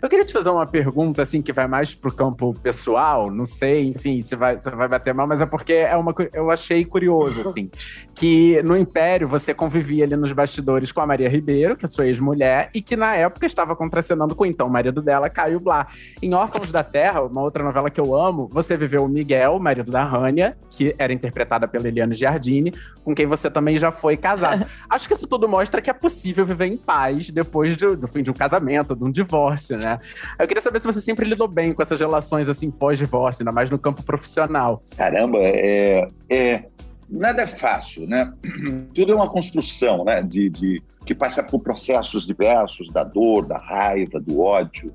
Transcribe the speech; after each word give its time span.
Eu 0.00 0.08
queria 0.08 0.24
te 0.24 0.32
fazer 0.32 0.50
uma 0.50 0.66
pergunta, 0.66 1.22
assim, 1.22 1.42
que 1.42 1.52
vai 1.52 1.66
mais 1.66 1.94
pro 1.94 2.12
campo 2.12 2.54
pessoal, 2.62 3.30
não 3.30 3.46
sei, 3.46 3.88
enfim, 3.88 4.20
se 4.20 4.36
vai, 4.36 4.60
se 4.60 4.70
vai 4.70 4.88
bater 4.88 5.12
mal, 5.12 5.26
mas 5.26 5.40
é 5.40 5.46
porque 5.46 5.72
é 5.72 5.96
uma, 5.96 6.14
eu 6.32 6.50
achei 6.50 6.84
curioso, 6.84 7.40
assim, 7.40 7.70
que 8.14 8.62
no 8.62 8.76
Império 8.76 9.26
você 9.26 9.52
convivia 9.54 10.04
ali 10.04 10.16
nos 10.16 10.32
bastidores 10.32 10.92
com 10.92 11.00
a 11.00 11.06
Maria 11.06 11.28
Ribeiro, 11.28 11.76
que 11.76 11.84
é 11.84 11.88
sua 11.88 12.06
ex-mulher, 12.06 12.70
e 12.74 12.80
que 12.80 12.96
na 12.96 13.14
época 13.16 13.46
estava 13.46 13.74
contracenando 13.74 14.34
com 14.34 14.44
o 14.44 14.46
então 14.46 14.68
marido 14.68 15.00
dela, 15.00 15.30
Caio 15.30 15.60
Blá. 15.60 15.86
Em 16.22 16.34
Órfãos 16.34 16.70
da 16.70 16.82
Terra, 16.82 17.22
uma 17.22 17.40
outra 17.40 17.64
novela 17.64 17.90
que 17.90 18.00
eu 18.00 18.14
amo, 18.14 18.48
você 18.52 18.76
viveu 18.76 19.04
o 19.04 19.08
Miguel, 19.08 19.58
marido 19.58 19.90
da 19.90 20.02
Rânia, 20.02 20.56
que 20.70 20.94
era 20.98 21.12
interpretada 21.12 21.66
pela 21.66 21.88
Eliane 21.88 22.14
Giardini, 22.14 22.72
com 23.04 23.14
quem 23.14 23.26
você 23.26 23.50
também 23.50 23.78
já 23.78 23.90
foi 23.90 24.16
casado. 24.16 24.66
Acho 24.88 25.08
que 25.08 25.14
isso 25.14 25.26
tudo 25.26 25.48
mostra 25.48 25.80
que 25.80 25.90
é 25.90 25.92
possível 25.92 26.44
viver 26.44 26.66
em 26.66 26.76
paz 26.76 27.30
depois 27.30 27.76
de, 27.76 27.96
do 27.96 28.06
fim 28.06 28.22
de 28.22 28.30
um 28.30 28.34
casamento, 28.34 28.94
de 28.94 29.04
um 29.04 29.10
divórcio, 29.10 29.78
né? 29.78 29.87
Né? 29.88 30.00
Eu 30.38 30.46
queria 30.46 30.60
saber 30.60 30.80
se 30.80 30.86
você 30.86 31.00
sempre 31.00 31.26
lidou 31.26 31.48
bem 31.48 31.72
com 31.72 31.80
essas 31.80 32.00
relações 32.00 32.48
assim 32.48 32.70
pós-divórcio, 32.70 33.42
ainda 33.42 33.52
mais 33.52 33.70
no 33.70 33.78
campo 33.78 34.02
profissional. 34.02 34.82
Caramba, 34.96 35.38
é, 35.40 36.08
é 36.28 36.64
nada 37.08 37.42
é 37.42 37.46
fácil, 37.46 38.06
né? 38.06 38.32
Tudo 38.94 39.12
é 39.12 39.14
uma 39.14 39.30
construção, 39.30 40.04
né? 40.04 40.22
De, 40.22 40.50
de 40.50 40.82
que 41.06 41.14
passa 41.14 41.42
por 41.42 41.60
processos 41.60 42.26
diversos 42.26 42.90
da 42.90 43.02
dor, 43.02 43.46
da 43.46 43.58
raiva, 43.58 44.20
do 44.20 44.40
ódio 44.40 44.92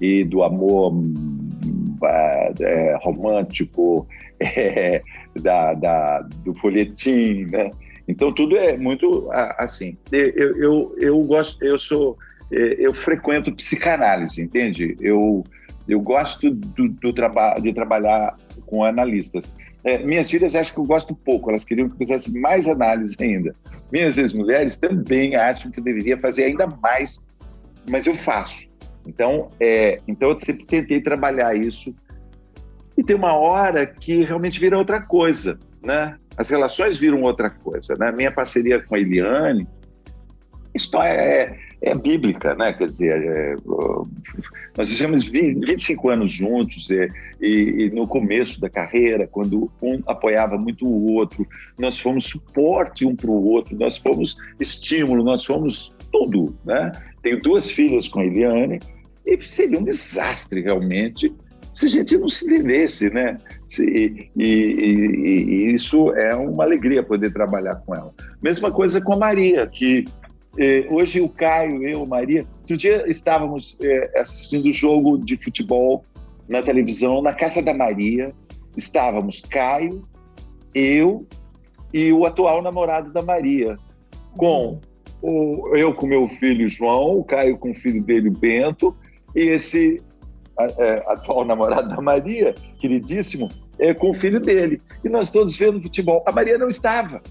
e 0.00 0.24
do 0.24 0.42
amor 0.42 0.94
é, 2.60 2.96
romântico, 3.02 4.06
é, 4.40 5.02
da, 5.38 5.74
da, 5.74 6.20
do 6.44 6.54
folhetim, 6.54 7.44
né? 7.44 7.70
Então 8.08 8.32
tudo 8.32 8.56
é 8.56 8.76
muito 8.76 9.28
assim. 9.30 9.96
Eu, 10.10 10.56
eu, 10.56 10.96
eu 10.98 11.22
gosto, 11.24 11.62
eu 11.62 11.78
sou 11.78 12.16
eu 12.50 12.92
frequento 12.92 13.54
psicanálise, 13.54 14.42
entende? 14.42 14.96
Eu, 15.00 15.44
eu 15.88 16.00
gosto 16.00 16.50
do, 16.50 16.88
do 16.88 17.12
traba 17.12 17.58
de 17.60 17.72
trabalhar 17.72 18.36
com 18.66 18.84
analistas. 18.84 19.54
É, 19.82 19.98
minhas 19.98 20.30
filhas 20.30 20.54
acham 20.54 20.74
que 20.74 20.80
eu 20.80 20.84
gosto 20.84 21.14
pouco, 21.14 21.50
elas 21.50 21.64
queriam 21.64 21.88
que 21.88 21.94
eu 21.94 21.98
fizesse 21.98 22.36
mais 22.38 22.68
análise 22.68 23.16
ainda. 23.18 23.54
Minhas 23.90 24.18
ex-mulheres 24.18 24.76
também 24.76 25.36
acham 25.36 25.70
que 25.70 25.80
eu 25.80 25.84
deveria 25.84 26.18
fazer 26.18 26.44
ainda 26.44 26.66
mais, 26.66 27.20
mas 27.88 28.06
eu 28.06 28.14
faço. 28.14 28.68
Então, 29.06 29.50
é, 29.58 30.00
então 30.06 30.30
eu 30.30 30.38
sempre 30.38 30.66
tentei 30.66 31.00
trabalhar 31.00 31.54
isso. 31.56 31.94
E 32.96 33.02
tem 33.02 33.16
uma 33.16 33.32
hora 33.32 33.86
que 33.86 34.24
realmente 34.24 34.60
vira 34.60 34.76
outra 34.76 35.00
coisa, 35.00 35.58
né? 35.82 36.16
As 36.36 36.50
relações 36.50 36.98
viram 36.98 37.22
outra 37.22 37.48
coisa, 37.48 37.94
né? 37.98 38.12
Minha 38.12 38.30
parceria 38.30 38.80
com 38.80 38.94
a 38.94 38.98
Eliane, 38.98 39.66
história 40.74 41.12
é, 41.12 41.58
é 41.82 41.94
bíblica, 41.94 42.54
né? 42.54 42.72
Quer 42.72 42.86
dizer, 42.86 43.22
é, 43.22 43.56
nós 44.76 44.88
tivemos 44.88 45.24
25 45.24 46.08
anos 46.08 46.32
juntos 46.32 46.90
e, 46.90 47.10
e, 47.40 47.84
e, 47.84 47.90
no 47.90 48.06
começo 48.06 48.60
da 48.60 48.68
carreira, 48.68 49.26
quando 49.26 49.70
um 49.82 50.02
apoiava 50.06 50.56
muito 50.56 50.86
o 50.86 51.12
outro, 51.14 51.46
nós 51.78 51.98
fomos 51.98 52.26
suporte 52.26 53.04
um 53.04 53.16
para 53.16 53.30
o 53.30 53.44
outro, 53.44 53.76
nós 53.76 53.96
fomos 53.96 54.36
estímulo, 54.58 55.24
nós 55.24 55.44
fomos 55.44 55.94
tudo, 56.12 56.56
né? 56.64 56.92
Tenho 57.22 57.40
duas 57.40 57.70
filhas 57.70 58.08
com 58.08 58.20
a 58.20 58.24
Eliane 58.24 58.80
e 59.26 59.40
seria 59.42 59.78
um 59.78 59.84
desastre 59.84 60.62
realmente 60.62 61.32
se 61.72 61.86
a 61.86 61.88
gente 61.88 62.16
não 62.18 62.28
se 62.28 62.46
devesse, 62.46 63.10
né? 63.10 63.36
Se, 63.68 63.84
e, 63.84 64.30
e, 64.36 64.44
e, 64.44 65.74
isso 65.74 66.12
é 66.14 66.34
uma 66.34 66.64
alegria 66.64 67.02
poder 67.02 67.32
trabalhar 67.32 67.76
com 67.76 67.94
ela. 67.94 68.12
Mesma 68.42 68.72
coisa 68.72 69.00
com 69.00 69.12
a 69.14 69.18
Maria, 69.18 69.66
que 69.66 70.04
é, 70.58 70.86
hoje 70.90 71.20
o 71.20 71.28
Caio, 71.28 71.82
eu, 71.86 72.04
Maria, 72.04 72.46
outro 72.60 72.76
dia 72.76 73.04
estávamos 73.08 73.76
é, 73.80 74.20
assistindo 74.20 74.68
o 74.68 74.72
jogo 74.72 75.18
de 75.18 75.36
futebol 75.36 76.04
na 76.48 76.62
televisão, 76.62 77.22
na 77.22 77.32
casa 77.32 77.62
da 77.62 77.72
Maria. 77.72 78.34
Estávamos 78.76 79.40
Caio, 79.40 80.04
eu 80.74 81.26
e 81.92 82.12
o 82.12 82.24
atual 82.24 82.62
namorado 82.62 83.12
da 83.12 83.22
Maria, 83.22 83.76
com 84.36 84.80
o, 85.22 85.76
eu 85.76 85.94
com 85.94 86.06
meu 86.06 86.28
filho 86.28 86.68
João, 86.68 87.18
o 87.18 87.24
Caio 87.24 87.58
com 87.58 87.70
o 87.70 87.74
filho 87.74 88.02
dele 88.02 88.30
Bento, 88.30 88.96
e 89.34 89.40
esse 89.40 90.02
é, 90.58 91.04
atual 91.06 91.44
namorado 91.44 91.88
da 91.88 92.00
Maria, 92.00 92.54
queridíssimo, 92.80 93.48
é, 93.78 93.94
com 93.94 94.10
o 94.10 94.14
filho 94.14 94.40
dele. 94.40 94.80
E 95.04 95.08
nós 95.08 95.30
todos 95.30 95.56
vendo 95.56 95.80
futebol. 95.80 96.22
A 96.26 96.32
Maria 96.32 96.58
não 96.58 96.68
estava. 96.68 97.22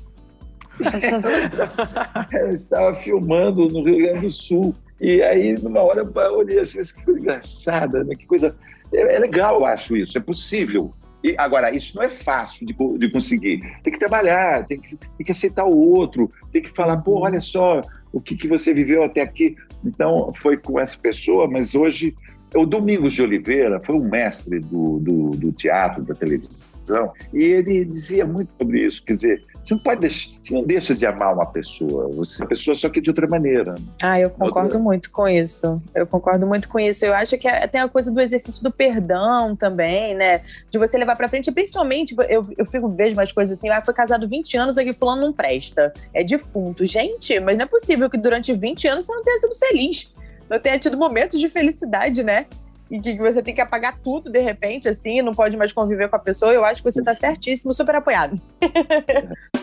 ela 2.32 2.52
estava 2.52 2.96
filmando 2.96 3.68
no 3.70 3.84
Rio 3.84 3.98
Grande 3.98 4.22
do 4.22 4.32
Sul. 4.32 4.76
E 5.00 5.22
aí, 5.22 5.54
numa 5.58 5.82
hora, 5.82 6.02
eu 6.02 6.38
olhei 6.38 6.60
assim, 6.60 6.82
que 6.82 7.06
coisa 7.06 7.20
engraçada, 7.20 8.04
né? 8.04 8.16
Que 8.16 8.26
coisa. 8.26 8.56
É, 8.94 9.16
é 9.16 9.20
legal, 9.20 9.60
eu 9.60 9.66
acho 9.66 9.96
isso, 9.96 10.18
é 10.18 10.22
possível. 10.22 10.94
E, 11.24 11.36
agora, 11.38 11.74
isso 11.76 11.96
não 11.96 12.04
é 12.04 12.10
fácil 12.10 12.66
de, 12.66 12.74
de 12.98 13.12
conseguir. 13.12 13.62
Tem 13.84 13.94
que 13.94 14.00
trabalhar, 14.00 14.66
tem 14.66 14.80
que, 14.80 14.96
tem 14.96 15.26
que 15.26 15.32
aceitar 15.32 15.66
o 15.66 15.78
outro, 15.78 16.32
tem 16.52 16.62
que 16.62 16.70
falar, 16.70 16.98
pô, 16.98 17.20
olha 17.20 17.40
só 17.40 17.82
o 18.12 18.22
que, 18.22 18.36
que 18.36 18.48
você 18.48 18.74
viveu 18.74 19.04
até 19.04 19.22
aqui. 19.22 19.56
Então, 19.84 20.32
foi 20.34 20.58
com 20.58 20.80
essa 20.80 20.98
pessoa, 20.98 21.48
mas 21.48 21.76
hoje 21.76 22.16
o 22.56 22.66
Domingos 22.66 23.14
de 23.14 23.22
Oliveira 23.22 23.80
foi 23.80 23.96
um 23.96 24.10
mestre 24.10 24.60
do, 24.60 25.00
do, 25.00 25.30
do, 25.32 25.52
teatro, 25.52 26.04
da 26.04 26.16
televisão, 26.16 27.14
e 27.34 27.44
ele 27.44 27.86
dizia 27.86 28.26
muito 28.26 28.52
sobre 28.58 28.86
isso. 28.86 29.04
Quer 29.04 29.14
dizer, 29.14 29.44
você 29.64 29.76
não 29.76 29.84
pode 29.84 30.02
deixar, 30.02 30.32
você 30.42 30.54
não 30.54 30.64
deixa 30.64 30.96
de 30.96 31.06
amar 31.06 31.34
uma 31.34 31.46
pessoa, 31.46 32.08
você 32.08 32.44
a 32.44 32.48
pessoa 32.48 32.74
só 32.74 32.90
que 32.90 33.00
de 33.00 33.10
outra 33.10 33.28
maneira. 33.28 33.76
Ah, 34.02 34.20
eu 34.20 34.30
concordo 34.30 34.62
outra... 34.62 34.80
muito 34.80 35.12
com 35.12 35.28
isso. 35.28 35.82
Eu 35.94 36.08
concordo 36.08 36.48
muito 36.48 36.68
com 36.68 36.80
isso. 36.80 37.06
Eu 37.06 37.14
acho 37.14 37.38
que 37.38 37.48
é, 37.48 37.68
tem 37.68 37.82
a 37.82 37.88
coisa 37.88 38.12
do 38.12 38.20
exercício 38.20 38.64
do 38.64 38.72
perdão 38.72 39.56
também, 39.56 40.16
né? 40.16 40.42
De 40.72 40.80
você 40.80 40.98
levar 40.98 41.16
para 41.16 41.30
frente, 41.30 41.52
principalmente, 41.52 42.16
eu, 42.30 42.44
eu 42.58 42.66
fico 42.66 42.90
vejo 42.90 43.14
umas 43.14 43.32
coisas 43.32 43.58
assim, 43.58 43.70
ah, 43.70 43.82
foi 43.84 43.94
casado 43.94 44.28
20 44.28 44.58
anos, 44.58 44.78
aqui 44.78 44.94
fulano 44.94 45.22
não 45.22 45.34
presta, 45.34 45.94
é 46.14 46.24
defunto. 46.24 46.86
Gente, 46.86 47.40
mas 47.40 47.58
não 47.58 47.66
é 47.66 47.68
possível 47.68 48.10
que 48.10 48.18
durante 48.18 48.54
20 48.54 48.88
anos 48.88 49.06
você 49.06 49.14
não 49.14 49.24
tenha 49.24 49.38
sido 49.38 49.56
feliz 49.56 50.14
não 50.50 50.60
tenha 50.60 50.80
tido 50.80 50.98
momentos 50.98 51.40
de 51.40 51.48
felicidade, 51.48 52.24
né? 52.24 52.48
E 52.90 53.00
que 53.00 53.16
você 53.18 53.44
tem 53.44 53.54
que 53.54 53.62
apagar 53.62 54.00
tudo 54.00 54.32
de 54.32 54.40
repente, 54.40 54.90
assim, 54.90 55.22
não 55.22 55.34
pode 55.34 55.56
mais 55.56 55.72
conviver 55.72 56.10
com 56.10 56.16
a 56.16 56.20
pessoa. 56.20 56.52
Eu 56.52 56.66
acho 56.66 56.82
que 56.82 56.90
você 56.90 57.02
está 57.02 57.14
certíssimo, 57.14 57.72
super 57.74 57.96
apoiado. 57.96 58.42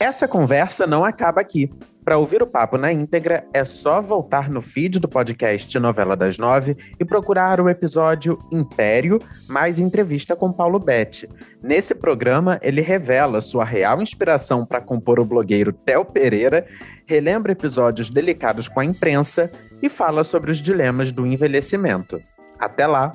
Essa 0.00 0.28
conversa 0.28 0.86
não 0.86 1.04
acaba 1.04 1.40
aqui. 1.40 1.70
Para 2.04 2.16
ouvir 2.16 2.42
o 2.42 2.46
papo 2.46 2.78
na 2.78 2.90
íntegra, 2.92 3.44
é 3.52 3.64
só 3.64 4.00
voltar 4.00 4.48
no 4.48 4.62
feed 4.62 4.98
do 4.98 5.08
podcast 5.08 5.78
Novela 5.78 6.16
das 6.16 6.38
Nove 6.38 6.76
e 6.98 7.04
procurar 7.04 7.60
o 7.60 7.68
episódio 7.68 8.38
Império, 8.50 9.20
mais 9.46 9.78
entrevista 9.78 10.34
com 10.34 10.52
Paulo 10.52 10.78
Betti. 10.78 11.28
Nesse 11.62 11.94
programa, 11.94 12.58
ele 12.62 12.80
revela 12.80 13.40
sua 13.40 13.64
real 13.64 14.00
inspiração 14.00 14.64
para 14.64 14.80
compor 14.80 15.20
o 15.20 15.24
blogueiro 15.24 15.72
Theo 15.72 16.04
Pereira, 16.04 16.66
relembra 17.04 17.52
episódios 17.52 18.08
delicados 18.08 18.68
com 18.68 18.80
a 18.80 18.84
imprensa 18.84 19.50
e 19.82 19.88
fala 19.88 20.24
sobre 20.24 20.50
os 20.50 20.58
dilemas 20.58 21.12
do 21.12 21.26
envelhecimento. 21.26 22.22
Até 22.58 22.86
lá! 22.86 23.12